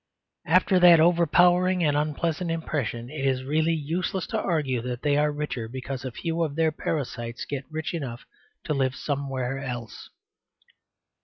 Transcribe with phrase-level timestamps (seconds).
[0.47, 5.31] After that overpowering and unpleasant impression it is really useless to argue that they are
[5.31, 8.25] richer because a few of their parasites get rich enough
[8.63, 10.09] to live somewhere else.